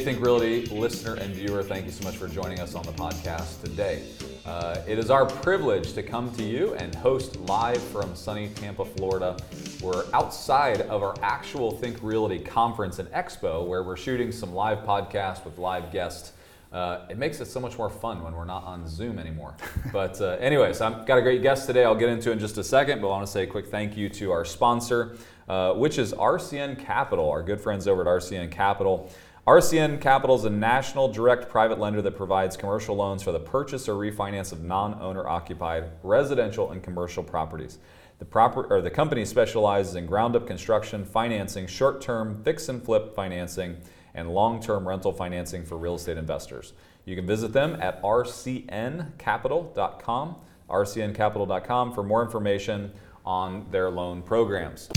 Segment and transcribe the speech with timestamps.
[0.00, 3.62] Think Realty listener and viewer, thank you so much for joining us on the podcast
[3.62, 4.02] today.
[4.46, 8.86] Uh, it is our privilege to come to you and host live from sunny Tampa,
[8.86, 9.36] Florida.
[9.82, 14.78] We're outside of our actual Think Realty conference and expo where we're shooting some live
[14.78, 16.32] podcasts with live guests.
[16.72, 19.54] Uh, it makes it so much more fun when we're not on Zoom anymore.
[19.92, 21.84] but, uh, anyways, I've got a great guest today.
[21.84, 23.98] I'll get into in just a second, but I want to say a quick thank
[23.98, 28.50] you to our sponsor, uh, which is RCN Capital, our good friends over at RCN
[28.50, 29.10] Capital.
[29.50, 33.88] RCN Capital is a national direct private lender that provides commercial loans for the purchase
[33.88, 37.78] or refinance of non-owner occupied residential and commercial properties.
[38.20, 43.78] The proper or the company specializes in ground-up construction, financing, short-term fix and flip financing,
[44.14, 46.72] and long-term rental financing for real estate investors.
[47.04, 50.36] You can visit them at rcncapital.com,
[50.70, 52.92] rcncapital.com for more information
[53.26, 54.88] on their loan programs.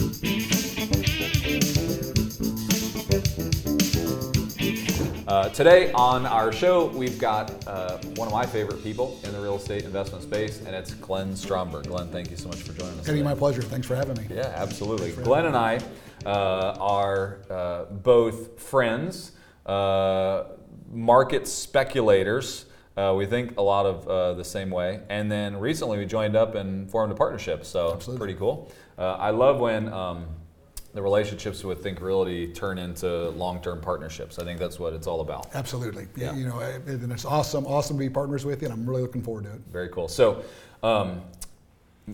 [5.26, 9.40] Uh, today on our show, we've got uh, one of my favorite people in the
[9.40, 11.88] real estate investment space, and it's Glenn Stromberg.
[11.88, 13.08] Glenn, thank you so much for joining us.
[13.08, 13.62] Eddie, my pleasure.
[13.62, 14.28] Thanks for having me.
[14.30, 15.12] Yeah, absolutely.
[15.12, 15.80] Glenn and I
[16.26, 19.32] uh, are uh, both friends,
[19.66, 20.44] uh,
[20.92, 22.66] market speculators.
[22.98, 25.00] Uh, we think a lot of uh, the same way.
[25.10, 28.20] And then recently we joined up and formed a partnership, so Absolutely.
[28.26, 28.70] pretty cool.
[28.98, 30.26] Uh, I love when um,
[30.94, 34.38] the relationships with Think Realty turn into long-term partnerships.
[34.38, 35.50] I think that's what it's all about.
[35.56, 36.08] Absolutely.
[36.16, 36.36] Yeah.
[36.36, 39.24] You know, and it's awesome, awesome to be partners with you, and I'm really looking
[39.24, 39.62] forward to it.
[39.72, 40.08] Very cool.
[40.08, 40.44] So,
[40.84, 41.22] um,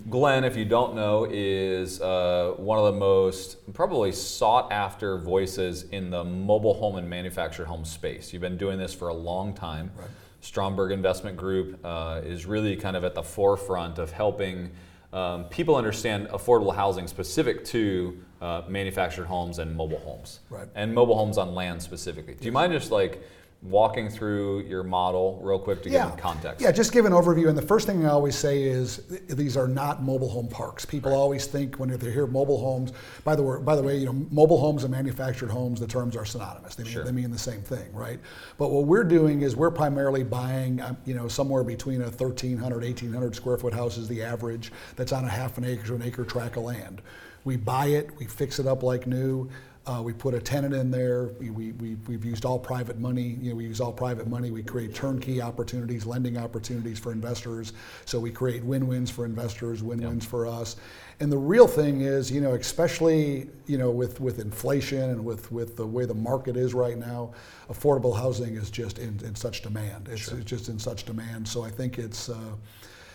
[0.09, 5.83] Glenn, if you don't know, is uh, one of the most probably sought after voices
[5.83, 8.31] in the mobile home and manufactured home space.
[8.31, 9.91] You've been doing this for a long time.
[9.97, 10.07] Right.
[10.41, 14.72] Stromberg Investment Group uh, is really kind of at the forefront of helping
[15.11, 20.39] um, people understand affordable housing specific to uh, manufactured homes and mobile homes.
[20.49, 20.67] Right.
[20.75, 22.35] And mobile homes on land specifically.
[22.35, 23.21] Do you mind just like
[23.61, 26.61] walking through your model real quick to give them context?
[26.61, 27.49] Yeah, just give an overview.
[27.49, 30.85] And the first thing I always say is th- these are not mobile home parks.
[30.85, 32.94] People always think when they hear mobile homes.
[33.25, 36.16] By the way, by the way, you know, mobile homes and manufactured homes, the terms
[36.16, 36.75] are synonymous.
[36.75, 37.03] They, mean- Sure.
[37.03, 38.19] they mean the same thing, right?
[38.57, 42.81] But what we're doing is we're primarily buying, um, you know, somewhere between a 1,300,
[42.81, 44.72] 1,800 square foot house is the average.
[44.95, 47.01] That's on a half an acre to an acre tract of land.
[47.44, 49.50] We buy it, we fix it up like new.
[49.89, 51.29] Uh, we put a tenant in there.
[51.39, 53.38] We, we, we, we've used all private money.
[53.41, 54.51] You know, we use all private money.
[54.51, 57.73] We create turnkey opportunities, lending opportunities for investors.
[58.05, 60.75] So we create win-wins for investors, win-wins for us.
[61.22, 65.51] And the real thing is, you know, especially you know with, with inflation and with,
[65.51, 67.31] with the way the market is right now,
[67.72, 70.07] affordable housing is just in, in such demand.
[70.07, 71.47] It's, it's just in such demand.
[71.47, 72.29] So I think it's.
[72.29, 72.35] Uh,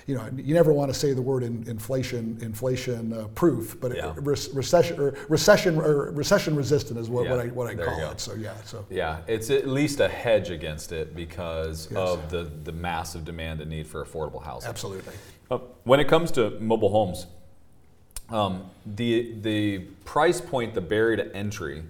[0.06, 3.92] you know, you never want to say the word in, inflation, inflation uh, proof, but
[3.92, 7.87] it- re- recession, or recession, or recession resistant is what, what I what I there
[7.87, 8.20] call it.
[8.20, 11.98] So yeah, so Yeah, it's at least a hedge against it because Yes.
[11.98, 14.69] of the, the massive demand and need for affordable housing.
[14.69, 15.14] absolutely.
[15.50, 17.26] Uh, when it comes to mobile homes,
[18.31, 21.82] um, the the price point, the barrier to entry,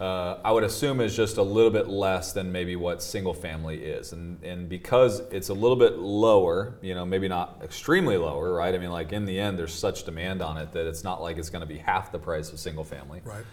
[0.00, 3.84] uh, I would assume is just a little bit less than maybe what single family
[3.84, 8.52] is, and and because it's a little bit lower, you know, maybe not extremely lower,
[8.52, 8.74] right?
[8.74, 11.38] I mean, like in the end, there's such demand on it that it's not like
[11.38, 13.44] it's going to be half the price of single family Right.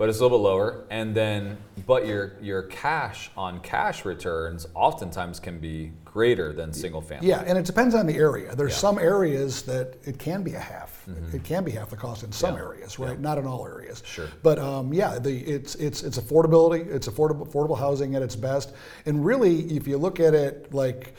[0.00, 0.86] But it's a little bit lower.
[0.88, 7.02] And then, but your your cash on cash returns oftentimes can be greater than single
[7.02, 7.28] family.
[7.28, 8.56] Yeah, and it depends on the area.
[8.56, 8.78] There's Yeah.
[8.78, 11.06] some areas that it can be a half.
[11.34, 12.62] It can be half the cost in some Yeah.
[12.62, 13.20] areas, right?
[13.20, 14.02] Not in all areas.
[14.06, 14.28] Sure.
[14.42, 16.86] But um, yeah, the, it's it's it's affordability.
[16.90, 18.72] It's affordable affordable housing at its best.
[19.04, 21.14] And really, if you look at it like.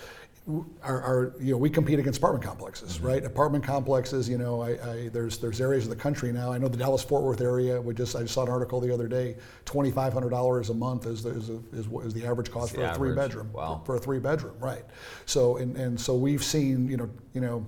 [0.82, 3.06] Our, our, you know, we compete against apartment complexes, Mm-hmm.
[3.06, 3.24] right?
[3.24, 6.52] Apartment complexes, you know, I, I, there's there's areas of the country now.
[6.52, 7.80] I know the Dallas Fort Worth area.
[7.80, 9.38] We just I just saw an article the other day.
[9.66, 12.52] Twenty five hundred dollars a month is the, is, the, is, what is the average
[12.52, 13.52] cost for a three bedroom.
[13.54, 13.84] Wow.
[13.86, 14.84] For a three bedroom, right?
[15.28, 17.66] So and, and so we've seen you know you know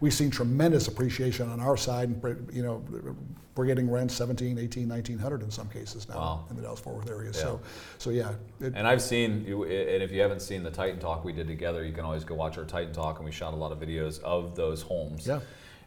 [0.00, 2.08] we've seen tremendous appreciation on our side.
[2.08, 2.82] and You know
[3.54, 6.44] we're getting rents 17, 18, 1900 in some cases now Wow.
[6.50, 7.32] in the Dallas Fort Worth area.
[7.32, 7.60] So
[7.98, 11.24] so yeah, it, And I've seen, you- and if you haven't seen the Titan Talk
[11.24, 13.56] we did together, you can always go watch our Titan Talk, and we shot a
[13.56, 15.26] lot of videos of those homes.
[15.26, 15.40] Yeah.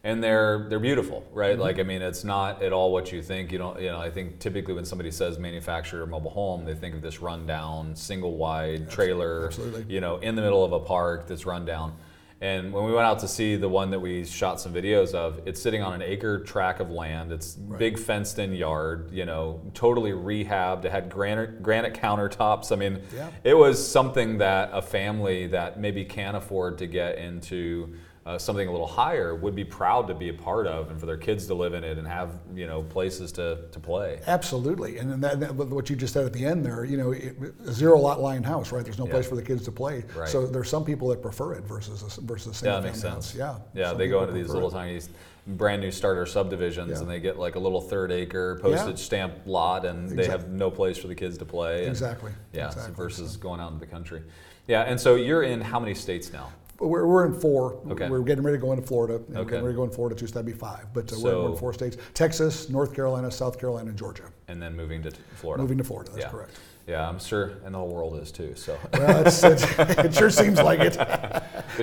[0.04, 1.52] And they're they're beautiful, right?
[1.54, 1.62] Mm-hmm.
[1.62, 3.52] Like I mean, it's not at all what you think.
[3.52, 4.00] You don't, you know.
[4.00, 7.94] I think typically when somebody says manufactured or mobile home, they think of this rundown,
[7.98, 9.94] single wide trailer, absolutely.
[9.94, 11.94] you know, in the middle of a park that's run down.
[12.42, 15.42] And when we went out to see the one that we shot some videos of,
[15.46, 17.34] it's sitting on an acre tract of land.
[17.34, 20.86] It's big fenced in yard, you know, totally rehabbed.
[20.86, 22.72] It had granite granite countertops.
[22.72, 23.30] I mean, Yeah.
[23.44, 27.94] it was something that a family that maybe can't afford to get into
[28.26, 31.06] uh, something a little higher would be proud to be a part of and for
[31.06, 34.98] their kids to live in it and have you know places to, to play Absolutely,
[34.98, 37.36] and then that, that, what you just said at the end there, you know, it,
[37.66, 38.84] a zero lot line house, right?
[38.84, 39.12] There's no Yeah.
[39.14, 40.04] place for the kids to play.
[40.16, 40.28] Right.
[40.30, 43.02] So there's some people that prefer it versus a, versus a yeah single that makes
[43.02, 43.36] sense house.
[43.36, 43.58] Yeah.
[43.74, 44.74] yeah some they go into these little it.
[44.74, 45.00] tiny
[45.48, 47.00] brand new starter subdivisions Yeah.
[47.00, 50.70] and they get like a little third acre postage stamp lot and they have no
[50.70, 52.32] place for the kids to play and- Exactly.
[52.54, 52.96] yeah so Exactly.
[53.04, 54.22] versus going out into the country
[54.68, 57.82] yeah and so you're in how many states now We're, we're in four.
[57.92, 58.10] Okay.
[58.10, 59.16] We're getting ready to go into Florida.
[59.16, 59.50] and We're Okay.
[59.52, 60.94] getting ready to go in Florida too, so that'd be five.
[60.94, 64.24] But uh, we're, we're in four states: Texas, North Carolina, South Carolina, and Georgia.
[64.48, 66.12] and then moving to Florida Moving to Florida.
[66.12, 66.30] That's yeah.
[66.32, 66.60] correct.
[66.88, 68.56] Yeah, I'm sure, and the whole world is too.
[68.56, 70.98] So Well, it's, it's, it sure seems like it.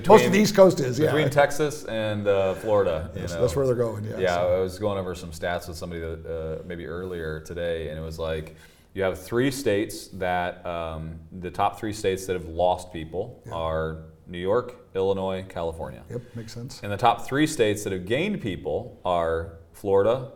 [0.08, 1.06] Most of the East Coast is, yeah.
[1.06, 3.26] between Texas and uh, Florida, know.
[3.26, 4.02] that's where they're going.
[4.04, 4.18] Yeah.
[4.18, 7.88] Yeah, so- I was going over some stats with somebody that, uh, maybe earlier today,
[7.90, 8.56] and it was like
[8.94, 13.52] you have three states that um, the top three states that have lost people Yeah.
[13.52, 16.22] are New York, Illinois, California, Yep.
[16.34, 16.80] Makes sense.
[16.82, 20.32] and the top three states that have gained people are Florida,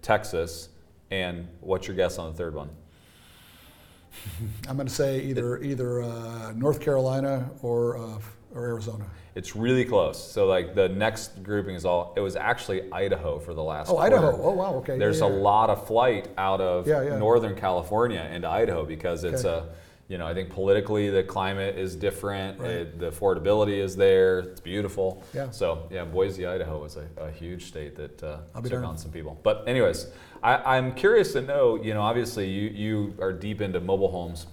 [0.00, 0.70] Texas,
[1.10, 2.70] and what's your guess on the third one?
[4.68, 8.18] I'm going to say either either uh, North Carolina or uh,
[8.54, 9.04] or Arizona.
[9.34, 10.32] It's really close.
[10.32, 12.14] So like the next grouping is all.
[12.16, 13.90] It was actually Idaho for the last.
[13.90, 14.16] Oh, quarter.
[14.16, 14.42] Idaho.
[14.42, 14.74] Oh, wow.
[14.76, 14.98] Okay.
[14.98, 17.18] There's yeah, a lot of flight out of Yeah, yeah.
[17.18, 19.66] Northern California into Idaho because it's Okay.
[19.66, 19.74] a,
[20.08, 22.60] you know, I think politically the climate is different.
[22.60, 22.70] Right.
[22.70, 24.40] It, the affordability is there.
[24.40, 25.22] It's beautiful.
[25.34, 25.50] Yeah.
[25.50, 28.86] So yeah, Boise, Idaho is a, a huge state that uh, took darned.
[28.86, 29.38] on some people.
[29.42, 30.06] But anyways,
[30.42, 31.82] I, I'm curious to know.
[31.82, 34.46] You know, obviously you you are deep into mobile homes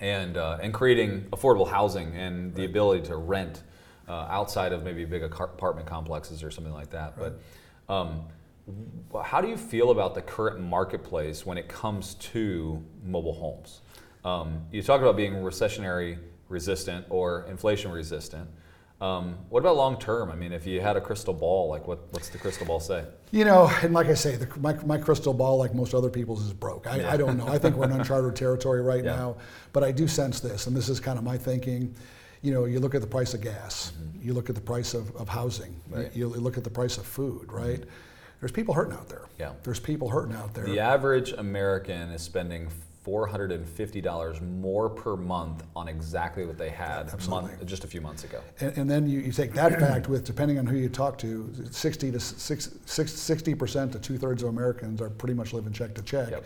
[0.00, 3.62] and uh, and creating affordable housing and the ability to rent
[4.06, 7.14] uh, outside of maybe big apartment complexes or something like that.
[7.16, 7.40] But
[7.88, 8.24] um,
[9.22, 13.80] how do you feel about the current marketplace when it comes to mobile homes?
[14.24, 16.18] Um, you talk about being recessionary
[16.48, 18.48] resistant or inflation resistant.
[19.00, 20.30] Um, what about long term?
[20.30, 23.04] I mean, if you had a crystal ball, like what, what's the crystal ball say?
[23.32, 26.42] You know, and like I say, the, my, my crystal ball, like most other people's,
[26.46, 26.86] is broke.
[26.86, 27.12] I, Yeah.
[27.12, 27.46] I don't know.
[27.48, 29.16] I think we're in uncharted territory right Yeah.
[29.16, 29.36] now,
[29.72, 31.94] but I do sense this, and this is kind of my thinking.
[32.40, 33.92] You know, you look at the price of gas,
[34.22, 35.94] you look at the price of, of housing, Mm-hmm.
[35.94, 36.06] Right.
[36.10, 36.18] Mm-hmm.
[36.18, 37.82] you, you look at the price of food, right?
[38.40, 39.26] There's people hurting out there.
[39.38, 39.52] Yeah.
[39.64, 40.64] There's people hurting out there.
[40.64, 42.68] The average American is spending
[43.04, 48.40] $450 more per month on exactly what they had month, just a few months ago.
[48.60, 51.52] And, and then you, you take that fact with, depending on who you talk to,
[51.70, 56.02] 60 to 60 percent to two thirds of Americans are pretty much living check to
[56.02, 56.30] check.
[56.30, 56.44] Yep.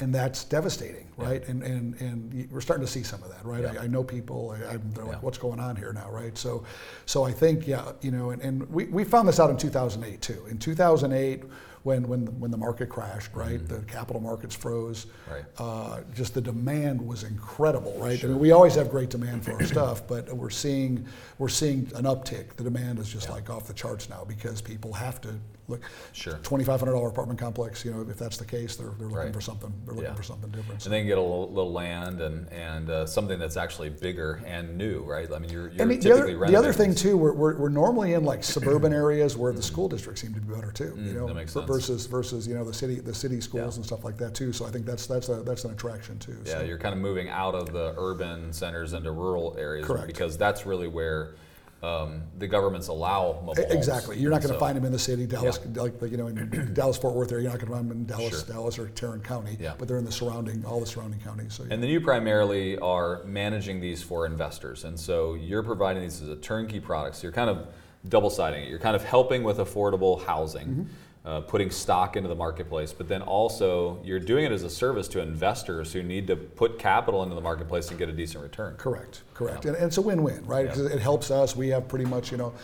[0.00, 1.46] And that's devastating, right?
[1.46, 3.66] And, and, and we're starting to see some of that, right?
[3.66, 6.36] I, I know people, I, I'm, they're like, what's going on here now, right?
[6.38, 6.64] So,
[7.04, 10.22] so I think, yeah, you know, and, and we, we found this out in 2008
[10.22, 10.46] too.
[10.50, 11.42] In 2008,
[11.82, 13.66] when, when, when the market crashed, right?
[13.66, 15.06] The capital markets froze.
[15.06, 15.32] Mm-hmm.
[15.32, 15.44] Right.
[15.58, 18.22] Uh, just the demand was incredible, right?
[18.22, 21.06] I mean, we always have great demand for our stuff, but we're seeing
[21.38, 22.56] we're seeing an uptick.
[22.56, 25.34] The demand is just like off the charts now because people have to
[25.68, 25.80] look.
[26.12, 26.34] Sure.
[26.42, 27.84] Twenty five hundred dollar apartment complex.
[27.84, 29.32] You know, if that's the case, they're, they're looking Right.
[29.34, 29.72] for something.
[29.86, 30.16] They're looking Yeah.
[30.16, 30.84] for something different.
[30.84, 34.76] And they get a little, little land and, and uh, something that's actually bigger and
[34.76, 35.30] new, right?
[35.32, 37.68] I mean, you're, you're the, the typically other, the other thing too, we're, we're, we're
[37.68, 40.84] normally in like suburban areas where the school districts seem to be better too.
[40.96, 41.66] You Mm, know, that makes sense.
[41.70, 43.76] Versus versus you know the city the city schools Yeah.
[43.76, 44.52] and stuff like that too.
[44.52, 46.36] So I think that's that's a that's an attraction too.
[46.44, 46.62] Yeah, so.
[46.64, 50.06] you're kind of moving out of the urban centers into rural areas Correct.
[50.06, 51.34] because that's really where
[51.82, 53.72] um, the governments allow mobile homes.
[53.74, 54.18] Exactly.
[54.18, 56.26] You're not going to So- find them in the city, Dallas, like, like you know,
[56.26, 57.44] in Dallas Fort Worth area.
[57.44, 58.54] You're not going to find them in Dallas, Sure.
[58.54, 59.56] Dallas or Tarrant County.
[59.58, 59.72] Yeah.
[59.78, 61.54] But they're in the surrounding, all the surrounding counties.
[61.54, 61.72] So yeah.
[61.72, 64.84] And then you primarily are managing these for investors.
[64.84, 67.16] And so you're providing these as a turnkey product.
[67.16, 67.68] So you're kind of
[68.10, 68.68] double siding it.
[68.68, 70.82] You're kind of helping with affordable housing, Mm-hmm.
[71.22, 75.06] Uh, putting stock into the marketplace, but then also you're doing it as a service
[75.06, 78.74] to investors who need to put capital into the marketplace and get a decent return.
[78.76, 79.66] Correct, correct.
[79.66, 80.74] And, and it's a win-win, right?
[80.74, 80.86] Yeah.
[80.86, 81.54] it helps us.
[81.54, 82.54] We have pretty much, you know,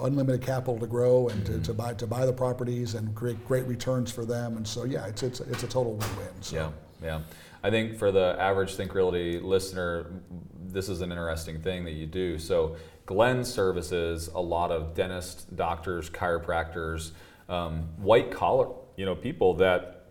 [0.00, 1.60] unlimited capital to grow and Mm-hmm.
[1.60, 4.56] to, to buy to buy the properties and create great returns for them.
[4.56, 6.28] And so, yeah, it's it's it's a total win-win.
[6.40, 6.56] So.
[6.56, 6.70] Yeah,
[7.02, 7.20] yeah.
[7.62, 10.06] I think for the average Think Realty listener,
[10.66, 12.38] this is an interesting thing that you do.
[12.38, 17.10] So Glenn services a lot of dentists, doctors, chiropractors,
[17.48, 20.04] um, white collar, you know, people that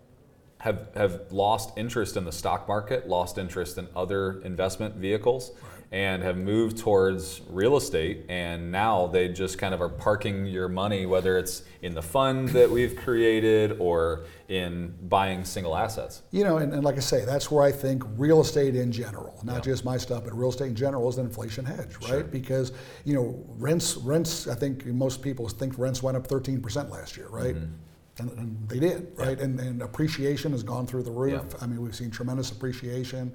[0.60, 5.52] have have lost interest in the stock market, lost interest in other investment vehicles,
[5.92, 8.26] and have moved towards real estate.
[8.30, 12.50] And now they just kind of are parking your money, whether it's in the fund
[12.50, 16.22] that we've created or in buying single assets.
[16.32, 19.40] You know, and, and like I say, that's where I think real estate in general,
[19.44, 19.72] not Yeah.
[19.72, 22.08] just my stuff, but real estate in general is an inflation hedge, right?
[22.08, 22.24] Sure.
[22.24, 22.72] Because
[23.06, 24.48] you know, rents, rents.
[24.48, 27.56] I think most people think rents went up 13% last year, right?
[27.56, 27.74] Mm-hmm.
[28.18, 29.38] And, and they did, right?
[29.40, 31.44] And, and appreciation has gone through the roof.
[31.62, 33.34] I mean, we've seen tremendous appreciation.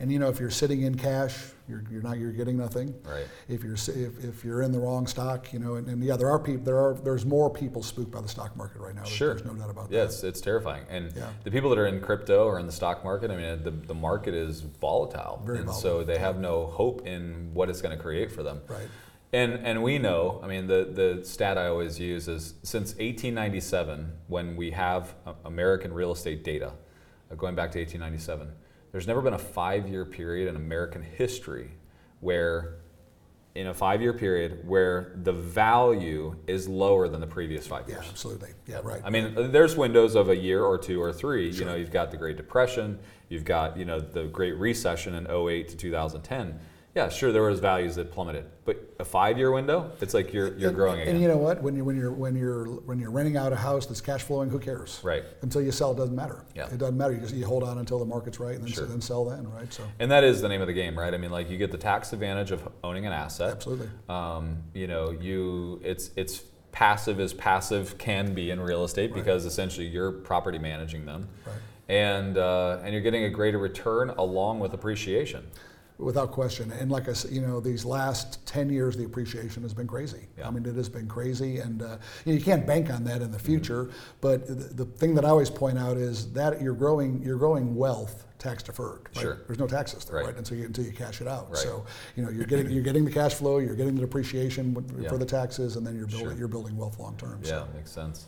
[0.00, 1.36] And you know, if you're sitting in cash,
[1.68, 2.92] you're, you're not you're getting nothing.
[3.04, 3.26] Right.
[3.48, 6.28] If you're if, if you're in the wrong stock, you know, and, and yeah, there
[6.30, 9.02] are people there are there's more people spooked by the stock market right now.
[9.02, 9.34] There's- Sure.
[9.34, 10.04] There's no doubt about Yeah, that.
[10.06, 10.84] it's, it's terrifying.
[10.88, 11.28] And Yeah.
[11.44, 13.94] the people that are in crypto or in the stock market, I mean, the, the
[13.94, 15.42] market is volatile.
[15.44, 15.98] Very and volatile.
[16.00, 18.60] so they have no hope in what it's going to create for them.
[18.66, 18.88] Right.
[19.34, 24.12] And, and we know, I mean, the, the stat I always use is since 1897,
[24.28, 26.72] when we have uh, American real estate data,
[27.30, 28.52] uh, going back to 1897,
[28.92, 31.70] there's never been a five year period in American history
[32.20, 32.74] where,
[33.54, 37.94] in a five year period, where the value is lower than the previous five Yeah,
[37.94, 38.08] years.
[38.10, 38.50] absolutely.
[38.66, 39.00] Yeah, right.
[39.02, 41.50] I mean, there's windows of a year or two or three.
[41.50, 41.60] Sure.
[41.60, 42.98] You know, you've got the Great Depression,
[43.30, 46.60] you've got you know the Great Recession in 08 to 2010.
[46.94, 50.68] Yeah, sure, there was values that plummeted, but a five-year window, it's like you're you're
[50.68, 51.14] and, growing again.
[51.14, 51.62] and you know what?
[51.62, 54.50] When you when you're when you're when you're renting out a house that's cash flowing,
[54.50, 55.00] who cares?
[55.02, 55.24] Right.
[55.40, 56.44] Until you sell, it doesn't matter.
[56.54, 56.66] Yeah.
[56.66, 57.14] It doesn't matter.
[57.14, 58.84] You just you hold on until the market's right, and then, Sure.
[58.84, 59.72] then sell then, right?
[59.72, 61.14] So And that is the name of the game, right?
[61.14, 63.52] I mean, like you get the tax advantage of owning an asset.
[63.52, 63.88] absolutely.
[64.10, 69.46] Um, you know, you it's it's passive as passive can be in real estate because
[69.46, 71.56] essentially you're property managing them, Right.
[71.88, 75.46] and uh, and you're getting a greater return along with appreciation.
[75.98, 76.72] Without question.
[76.72, 80.22] And like I said, you know, these last 10 years, the appreciation has been crazy.
[80.36, 80.48] Yeah.
[80.48, 81.58] I mean, it has been crazy.
[81.58, 83.46] And uh, you, know, you can't bank on that in the Mm-hmm.
[83.46, 83.90] future.
[84.20, 87.76] But the, the thing that I always point out is that you're growing, you're growing
[87.76, 89.08] wealth tax deferred.
[89.14, 89.22] Right?
[89.22, 89.38] Sure.
[89.46, 90.26] There's no taxes there, Right.
[90.26, 90.36] right?
[90.36, 91.48] Until you, until you cash it out.
[91.50, 91.58] Right.
[91.58, 91.84] So,
[92.16, 95.08] you know, you're getting, you're getting the cash flow, you're getting the depreciation Yeah.
[95.08, 96.36] for the taxes, and then you're building, Sure.
[96.38, 97.38] you're building wealth long term.
[97.44, 97.68] Yeah, So.
[97.74, 98.26] makes sense.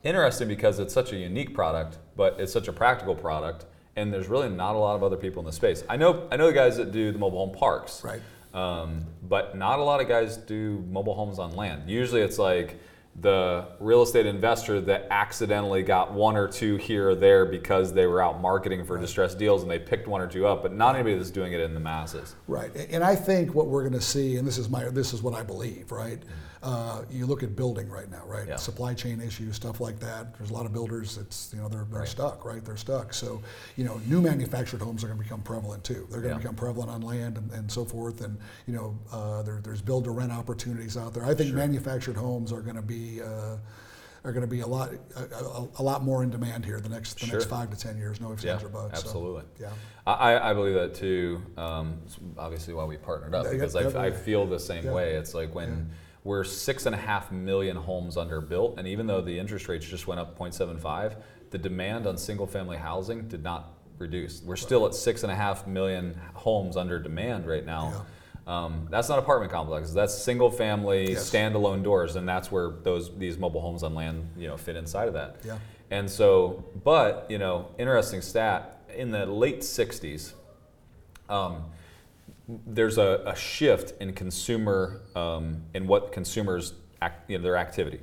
[0.08, 4.28] interesting because it's such a unique product, but it's such a practical product, and there's
[4.28, 5.84] really not a lot of other people in the space.
[5.90, 8.22] I know I know the guys that do the mobile home parks, Right.
[8.54, 11.90] Um, but not a lot of guys do mobile homes on land.
[11.90, 12.80] Usually, it's like
[13.20, 18.06] the real estate investor that accidentally got one or two here or there because they
[18.06, 20.96] were out marketing for distressed deals and they picked one or two up, but not
[20.96, 22.36] anybody that's doing it in the masses.
[22.48, 25.24] Right, and I think what we're going to see, and this is my, this is
[25.24, 26.22] what I believe, right?
[26.68, 28.46] Uh, you look at building right now, right?
[28.46, 28.58] Yeah.
[28.58, 30.38] Supply chain issues, stuff like that.
[30.38, 32.08] There's a lot of builders that's, you know, they're, they're Right.
[32.10, 32.64] stuck, right?
[32.64, 33.14] They're stuck.
[33.14, 33.42] So,
[33.78, 36.06] you know, new manufactured homes are going to become prevalent too.
[36.12, 36.40] They're going Yeah.
[36.40, 38.20] to become prevalent on land and, and so forth.
[38.20, 41.24] And you know, uh, there, there's build to rent opportunities out there.
[41.24, 43.22] I think manufactured homes are going to be.
[43.22, 43.56] Uh,
[44.26, 46.90] are going to be a lot, a, a, a lot more in demand here the
[46.90, 47.36] next, the Sure.
[47.40, 48.20] next five to ten years.
[48.20, 49.00] No ifs, Yeah, ands, or buts.
[49.00, 49.44] So, absolutely.
[49.58, 49.70] yeah.
[50.06, 51.42] I, I believe that too.
[51.56, 52.00] Um,
[52.38, 54.92] obviously, why we partnered up Yeah, because yeah, I, I feel the same Yeah.
[54.92, 55.14] way.
[55.14, 55.90] It's like when
[56.28, 58.78] we're six and a half million homes underbuilt.
[58.78, 61.16] and even though the interest rates just went up 0.75,
[61.52, 64.44] the demand on single-family housing did not reduce.
[64.44, 68.06] We're still at six and a half million homes under demand right now.
[68.46, 69.94] Um, that's not apartment complexes.
[69.94, 71.30] That's single-family Yes.
[71.32, 75.08] standalone doors, and that's where those these mobile homes on land, you know, fit inside
[75.08, 75.38] of that.
[75.46, 75.58] Yeah.
[75.92, 80.34] And so, but you know, interesting stat in the late '60s,
[81.30, 81.64] um,
[82.48, 88.00] there's a, a shift in consumer um, in what consumers act, you know, their activity.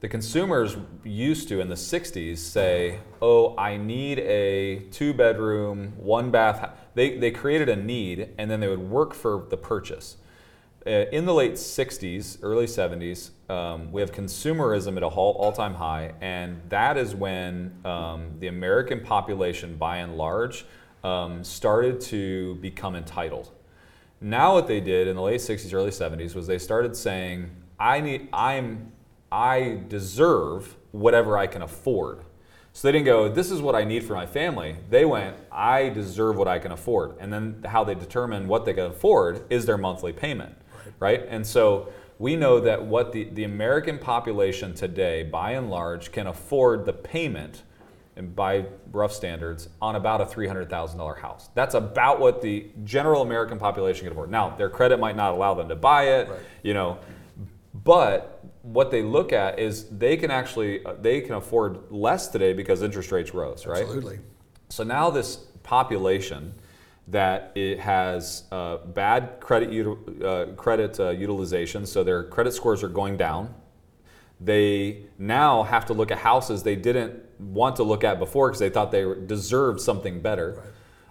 [0.00, 6.68] The consumers used to in the '60s say, "Oh, I need a two-bedroom, one-bath." hou-"
[6.94, 10.18] They they created a need, and then they would work for the purchase.
[10.86, 15.72] Uh, in the late 60s, early 70s, um, we have consumerism at a all, all-time
[15.72, 20.66] high, and that is when um, the American population, by and large,
[21.02, 23.50] um, started to become entitled.
[24.24, 28.00] Now, what they did in the late 60s, early 70s was they started saying, "I
[28.00, 28.90] need, I'm,
[29.30, 32.20] I deserve whatever I can afford."
[32.72, 35.90] So they didn't go, "This is what I need for my family." They went, "I
[35.90, 39.66] deserve what I can afford," and then how they determine what they can afford is
[39.66, 40.54] their monthly payment,
[41.00, 41.26] right?
[41.28, 46.26] And so we know that what the, the American population today, by and large, can
[46.26, 47.62] afford the payment
[48.16, 51.48] and by rough standards, on about a $300,000 house.
[51.54, 54.30] That's about what the general American population can afford.
[54.30, 56.38] Now, their credit might not allow them to buy it, Right.
[56.62, 56.98] you know,
[57.82, 62.52] but what they look at is they can actually uh, they can afford less today
[62.52, 63.82] because interest rates rose, right?
[63.82, 64.20] Absolutely.
[64.70, 66.54] So now this population
[67.08, 69.86] that it has uh, bad credit
[70.24, 73.52] uh, credit uh, utilization, so their credit scores are going down.
[74.40, 78.60] They now have to look at houses they didn't want to look at before because
[78.60, 80.62] they thought they deserved something better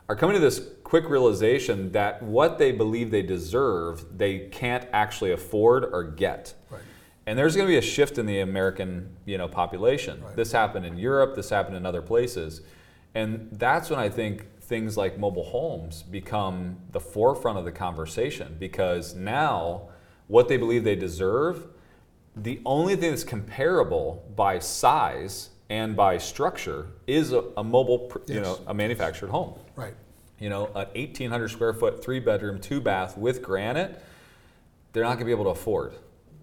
[0.10, 5.32] are coming to this quick realization that what they believe they deserve, they can't actually
[5.32, 6.54] afford or get.
[6.70, 6.82] Right.
[7.26, 10.22] And there's going to be a shift in the American, you know, population.
[10.22, 10.36] Right.
[10.36, 11.36] This happened in Europe.
[11.36, 12.62] This happened in other places,
[13.16, 18.56] and that's when I think things like mobile homes become the forefront of the conversation
[18.60, 19.90] because now
[20.28, 21.68] what they believe they deserve,
[22.36, 28.20] the only thing that's comparable by size and by structure is a, a mobile, pr-
[28.28, 28.44] you Yes.
[28.46, 29.54] know, a manufactured home.
[29.76, 29.94] Right.
[30.40, 34.02] You know, an 1,800 square foot, three bedroom, two bath with granite,
[34.92, 35.94] they're not going to be able to afford,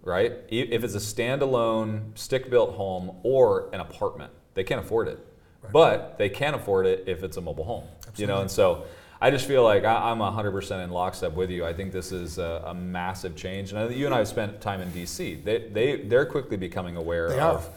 [0.02, 0.32] right?
[0.48, 5.18] If it's a standalone stick built home or an apartment, they can't afford it.
[5.72, 7.84] But they can afford it if it's a mobile home,
[8.16, 8.86] you know, and so
[9.20, 11.66] I just feel like I, I'm 100% in lockstep with you.
[11.66, 13.70] I think this is a, a massive change.
[13.70, 15.44] And I, you and I have spent time in DC.
[15.44, 17.52] They, they, they're quickly becoming aware They are.
[17.56, 17.68] of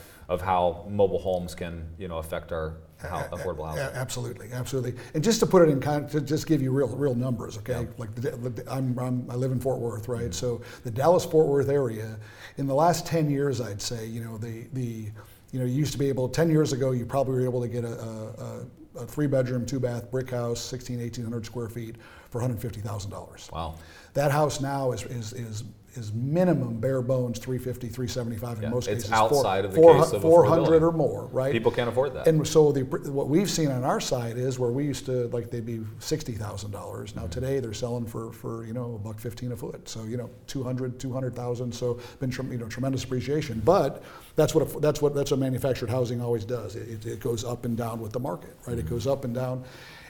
[0.42, 2.78] how mobile homes can, you know, affect our
[3.10, 3.84] how, affordable housing.
[3.96, 4.96] Absolutely, absolutely.
[5.14, 7.88] And just to put it in con, to just give you real, real numbers, okay?
[7.98, 10.24] Like the, I'm, I'm, I live in Fort Worth, right?
[10.24, 10.32] Mm-hmm.
[10.32, 12.18] So the Dallas Fort Worth area,
[12.58, 15.12] in the last 10 years, I'd say, you know, the, the,
[15.52, 17.68] you know, you used to be able, 10 years ago, you probably were able to
[17.68, 21.96] get a, a, a, a three bedroom, two bath brick house, 16, 1800 square feet
[22.30, 23.52] for $150,000.
[23.52, 23.76] Wow.
[24.14, 25.64] That house now is, is, is,
[25.96, 29.12] is minimum bare bones 350, 375 in Yeah, most it's cases.
[29.12, 31.52] outside of the four- case of 400 or more, right?
[31.52, 32.28] People can't afford that.
[32.28, 32.82] And so the,
[33.12, 36.34] what we've seen on our side is where we used to like they'd be sixty
[36.34, 37.12] thousand dollars.
[37.12, 37.20] Mm-hmm.
[37.22, 39.88] Now today they're selling for for you know a buck fifteen a foot.
[39.88, 41.72] So you know 200, 200,000.
[41.72, 43.62] So been you know tremendous appreciation.
[43.64, 44.04] But
[44.36, 46.76] that's what a, that's what that's what manufactured housing always does.
[46.76, 48.78] It, it, it goes up and down with the market, right?
[48.78, 49.64] It goes up and down.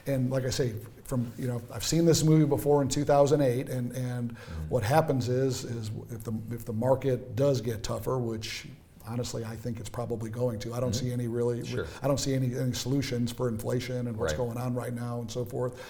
[0.06, 0.72] And like I say,
[1.04, 4.36] from you know, I've seen this movie before in 2008, and and
[4.68, 8.66] what happens is is if the if the market does get tougher, which
[9.06, 10.72] honestly I think it's probably going to.
[10.74, 11.64] I don't see any really.
[11.64, 11.86] Sure.
[12.02, 14.38] I don't see any, any solutions for inflation and what's Right.
[14.38, 15.80] going on right now and so forth.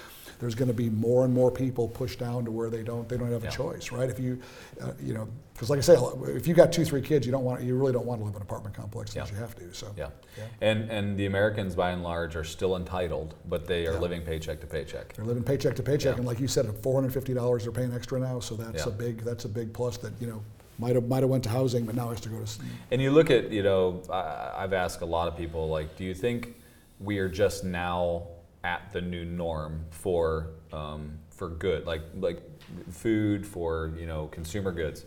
[0.40, 3.16] There's going to be more and more people pushed down to where they don't they
[3.16, 3.50] don't have Yeah.
[3.50, 4.10] a choice, right?
[4.10, 4.40] If you,
[4.80, 5.96] uh, you know, because like I say,
[6.34, 8.32] if you've got two three kids, you don't want you really don't want to live
[8.34, 9.36] in an apartment complex unless Yeah.
[9.36, 9.72] you have to.
[9.72, 10.08] So Yeah.
[10.36, 10.44] Yeah.
[10.60, 13.98] And and the Americans by and large are still entitled, but they are Yeah.
[14.00, 15.12] living paycheck to paycheck.
[15.14, 17.72] they're living paycheck to paycheck, and like you said, at four hundred fifty dollars they're
[17.72, 18.40] paying extra now.
[18.40, 20.42] So that's a big that's a big plus that you know
[20.78, 22.42] might have might have went to housing, but now has to go to.
[22.42, 22.58] s-
[22.90, 26.02] And you look at, you know, I, I've asked a lot of people, like, do
[26.02, 26.56] you think
[26.98, 28.24] we are just now
[28.64, 32.42] at the new norm for um, for good, like like
[32.90, 35.04] food for you know consumer goods?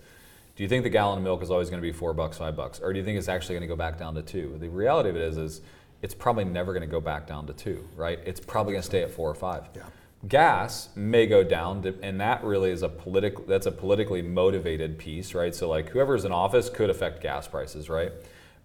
[0.58, 2.56] Do you think the gallon of milk is always going to be four bucks, five
[2.56, 4.58] bucks, or do you think it's actually going to go back down to two?
[4.60, 5.62] The reality of it is, is
[6.02, 8.18] it's probably never going to go back down to two, right?
[8.26, 9.70] It's probably going to stay at four or five.
[9.76, 9.84] Yeah.
[10.28, 13.46] Gas may go down, and that really is a political.
[13.46, 15.54] That's a politically motivated piece, right?
[15.54, 18.12] So like whoever's in office could affect gas prices, right?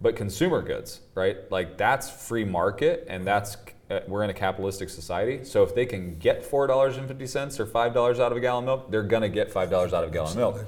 [0.01, 1.37] But consumer goods, right?
[1.51, 3.55] Like that's free market, and that's
[3.91, 5.45] uh, we're in a capitalistic society.
[5.45, 8.37] So if they can get four dollars and fifty cents or five dollars out of
[8.39, 10.65] a gallon of milk, they're gonna get five dollars out of a gallon of milk.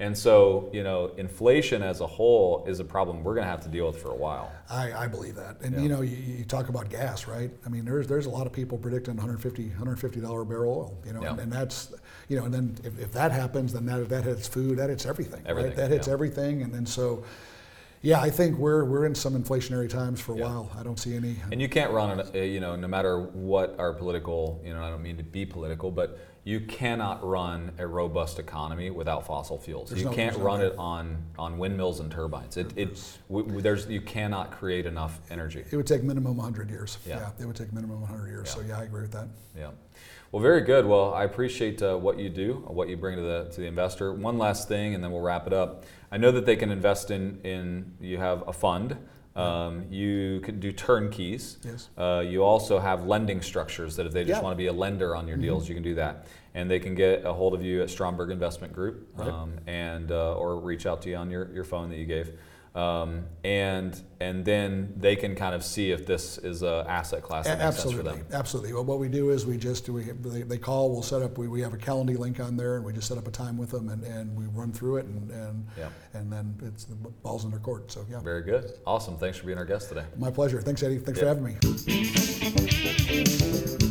[0.00, 3.68] And so you know, inflation as a whole is a problem we're gonna have to
[3.68, 4.50] deal with for a while.
[4.68, 5.60] I, I believe that.
[5.62, 5.80] And Yeah.
[5.80, 7.50] you know, you, you talk about gas, right?
[7.64, 10.98] I mean, there's there's a lot of people predicting 150 150 dollar barrel oil.
[11.06, 11.30] You know, Yeah.
[11.30, 11.92] and, and that's
[12.28, 15.06] you know, and then if, if that happens, then that that hits food, that hits
[15.06, 15.42] everything.
[15.46, 15.76] Everything, Right?
[15.76, 16.12] That hits yeah.
[16.14, 17.24] everything, and then so.
[18.04, 20.44] Yeah, I think we're we're in some inflationary times for a Yeah.
[20.44, 20.70] while.
[20.78, 21.36] I don't see any.
[21.50, 24.82] And you can't run, an, uh, you know, no matter what our political, you know,
[24.84, 29.56] I don't mean to be political, but you cannot run a robust economy without fossil
[29.58, 29.88] fuels.
[29.88, 32.58] There's you no- can't there's no run it on, on windmills and turbines.
[32.58, 35.64] It, it, w- there's, you cannot create enough energy.
[35.70, 36.98] It would take minimum 100 years.
[37.06, 37.30] Yeah.
[37.40, 38.50] it would take minimum 100 years.
[38.50, 39.28] So yeah, I agree with that.
[39.56, 39.70] Yeah.
[40.32, 40.84] Well, very good.
[40.84, 44.12] Well, I appreciate uh, what you do, what you bring to the to the investor.
[44.12, 45.84] One last thing, and then we'll wrap it up.
[46.14, 47.92] I know that they can invest in in.
[48.00, 48.96] You have a fund.
[49.34, 51.58] Um, you can do turnkeys.
[51.64, 51.88] Yes.
[51.98, 54.36] Uh, you also have lending structures that if they just Yeah.
[54.36, 54.44] Mm-hmm.
[54.44, 56.28] want to be a lender on your deals, you can do that.
[56.54, 59.26] And they can get a hold of you at Stromberg Investment Group, Right.
[59.28, 62.30] um, and uh, or reach out to you on your, your phone that you gave.
[62.74, 67.44] Um, and and then they can kind of see if this is an asset class
[67.44, 68.32] that A- makes sense for Absolutely, them.
[68.32, 68.72] absolutely.
[68.72, 70.90] Well, what we do is we just we they, they call.
[70.90, 71.38] We'll set up.
[71.38, 73.56] We, we have a Calendly link on there, and we just set up a time
[73.56, 75.88] with them, and, and we run through it, and and, Yeah.
[76.14, 77.92] and then it's the balls in their court.
[77.92, 78.72] So yeah, Very good.
[78.84, 79.18] Awesome.
[79.18, 80.04] Thanks for being our guest today.
[80.18, 80.60] my pleasure.
[80.60, 80.98] Thanks, Eddie.
[80.98, 81.34] Thanks Yeah.
[81.34, 81.44] for having
[83.78, 83.83] me.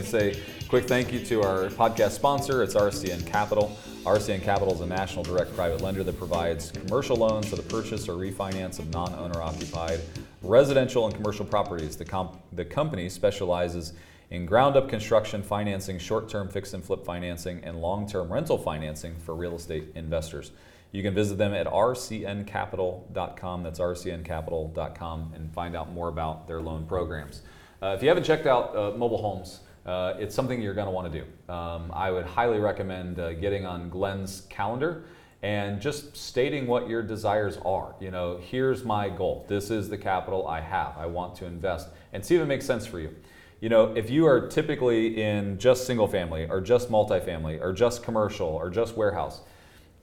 [0.00, 2.62] Me say quick thank you to our podcast sponsor.
[2.62, 3.76] It's RCN Capital.
[4.04, 8.08] RCN Capital is a national direct private lender that provides commercial loans for the purchase
[8.08, 10.00] or refinance of non-owner occupied
[10.40, 11.96] residential and commercial properties.
[11.96, 13.92] The, comp- the company specializes
[14.30, 19.56] in ground-up construction financing, short-term fix and flip financing, and long-term rental financing for real
[19.56, 20.50] estate investors.
[20.92, 23.62] You can visit them at rcncapital.com.
[23.62, 27.42] That's rcncapital.com and find out more about their loan programs.
[27.82, 29.60] Uh, if you haven't checked out uh, mobile homes,
[29.90, 31.52] uh, it's something you're going to want to do.
[31.52, 35.04] Um, I would highly recommend uh, getting on Glenn's calendar
[35.42, 37.94] and just stating what your desires are.
[37.98, 39.46] You know, here's my goal.
[39.48, 40.96] This is the capital I have.
[40.96, 43.14] I want to invest and see if it makes sense for you.
[43.60, 48.02] You know, if you are typically in just single family or just multifamily or just
[48.02, 49.40] commercial or just warehouse,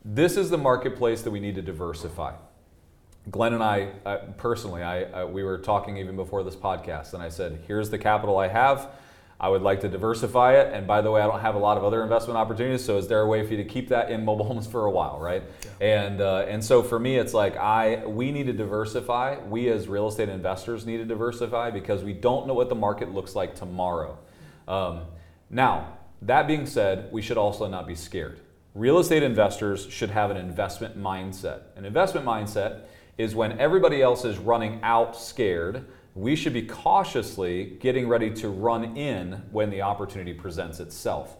[0.03, 2.33] this is the marketplace that we need to diversify.
[3.31, 7.21] Glenn and I, uh, personally, I, uh, we were talking even before this podcast, and
[7.21, 8.89] I said, here's the capital I have.
[9.39, 10.73] I would like to diversify it.
[10.73, 12.83] And by the way, I don't have a lot of other investment opportunities.
[12.83, 14.91] So is there a way for you to keep that in mobile homes for a
[14.91, 15.43] while, right?
[15.63, 15.87] Yeah.
[15.87, 19.37] And uh, and so for me, it's like I we need to diversify.
[19.47, 23.13] We as real estate investors need to diversify because we don't know what the market
[23.13, 24.17] looks like tomorrow.
[24.67, 25.01] Um,
[25.49, 28.39] now that being said, we should also not be scared.
[28.73, 31.61] Real estate investors should have an investment mindset.
[31.75, 32.81] An investment mindset
[33.17, 35.85] is when everybody else is running out scared
[36.17, 41.37] we should be cautiously getting ready to run in when the opportunity presents itself.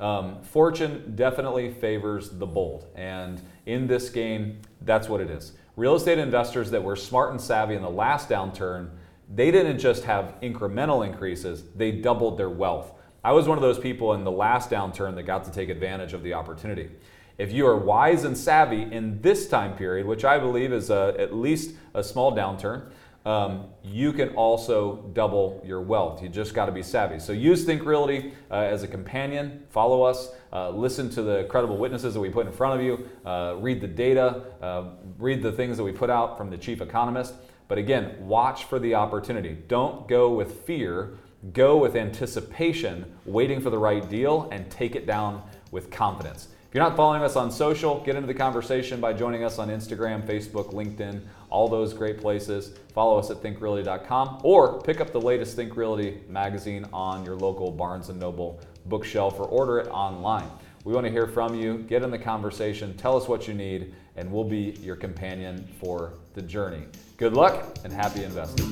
[0.00, 5.54] Um, fortune definitely favors the bold, and in this game, that's what it is.
[5.76, 8.90] Real estate investors that were smart and savvy in the last downturn,
[9.34, 12.92] they didn't just have incremental increases, they doubled their wealth.
[13.24, 16.12] I was one of those people in the last downturn that got to take advantage
[16.12, 16.90] of the opportunity.
[17.38, 21.14] If you are wise and savvy in this time period, which I believe is a,
[21.18, 22.90] at least a small downturn,
[23.28, 26.22] um, you can also double your wealth.
[26.22, 27.18] You just got to be savvy.
[27.18, 29.64] So use Think Realty uh, as a companion.
[29.68, 30.30] Follow us.
[30.50, 33.06] Uh, listen to the credible witnesses that we put in front of you.
[33.26, 34.44] Uh, read the data.
[34.62, 34.84] Uh,
[35.18, 37.34] read the things that we put out from the chief economist.
[37.68, 39.58] But again, watch for the opportunity.
[39.68, 41.18] Don't go with fear.
[41.52, 46.48] Go with anticipation, waiting for the right deal, and take it down with confidence.
[46.68, 49.68] If you're not following us on social, get into the conversation by joining us on
[49.68, 52.78] Instagram, Facebook, LinkedIn, all those great places.
[52.92, 57.70] Follow us at thinkrealty.com or pick up the latest Think Realty magazine on your local
[57.70, 60.50] Barnes & Noble bookshelf or order it online.
[60.84, 61.78] We want to hear from you.
[61.78, 62.96] Get in the conversation.
[62.96, 66.84] Tell us what you need, and we'll be your companion for the journey.
[67.16, 68.68] Good luck and happy investing.